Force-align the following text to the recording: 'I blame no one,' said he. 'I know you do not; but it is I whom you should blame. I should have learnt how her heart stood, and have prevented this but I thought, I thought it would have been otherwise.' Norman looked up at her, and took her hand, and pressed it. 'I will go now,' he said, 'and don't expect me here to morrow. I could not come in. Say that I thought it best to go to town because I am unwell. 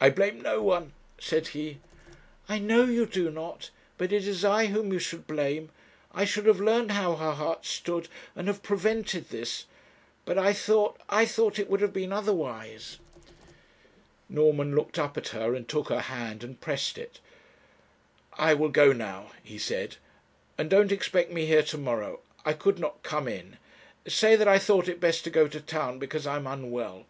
'I 0.00 0.10
blame 0.10 0.40
no 0.40 0.60
one,' 0.60 0.92
said 1.20 1.46
he. 1.54 1.78
'I 2.48 2.58
know 2.58 2.84
you 2.86 3.06
do 3.06 3.30
not; 3.30 3.70
but 3.96 4.12
it 4.12 4.26
is 4.26 4.44
I 4.44 4.66
whom 4.66 4.92
you 4.92 4.98
should 4.98 5.24
blame. 5.28 5.70
I 6.12 6.24
should 6.24 6.46
have 6.46 6.58
learnt 6.58 6.90
how 6.90 7.14
her 7.14 7.30
heart 7.34 7.64
stood, 7.64 8.08
and 8.34 8.48
have 8.48 8.64
prevented 8.64 9.28
this 9.28 9.66
but 10.24 10.36
I 10.36 10.52
thought, 10.52 11.00
I 11.08 11.26
thought 11.26 11.60
it 11.60 11.70
would 11.70 11.80
have 11.80 11.92
been 11.92 12.12
otherwise.' 12.12 12.98
Norman 14.28 14.74
looked 14.74 14.98
up 14.98 15.16
at 15.16 15.28
her, 15.28 15.54
and 15.54 15.68
took 15.68 15.90
her 15.90 16.00
hand, 16.00 16.42
and 16.42 16.60
pressed 16.60 16.98
it. 16.98 17.20
'I 18.32 18.54
will 18.54 18.68
go 18.68 18.92
now,' 18.92 19.30
he 19.44 19.58
said, 19.58 19.94
'and 20.58 20.68
don't 20.68 20.90
expect 20.90 21.30
me 21.30 21.46
here 21.46 21.62
to 21.62 21.78
morrow. 21.78 22.18
I 22.44 22.52
could 22.52 22.80
not 22.80 23.04
come 23.04 23.28
in. 23.28 23.58
Say 24.08 24.34
that 24.34 24.48
I 24.48 24.58
thought 24.58 24.88
it 24.88 24.98
best 24.98 25.22
to 25.22 25.30
go 25.30 25.46
to 25.46 25.60
town 25.60 26.00
because 26.00 26.26
I 26.26 26.34
am 26.34 26.48
unwell. 26.48 27.06